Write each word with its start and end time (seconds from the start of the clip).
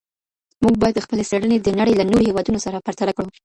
موږ 0.63 0.75
باید 0.81 1.03
خپلي 1.05 1.23
څېړني 1.29 1.57
د 1.59 1.67
نړۍ 1.79 1.93
له 1.97 2.05
نورو 2.09 2.27
هېوادونو 2.29 2.59
سره 2.65 2.83
پرتله 2.87 3.11
کړو. 3.17 3.29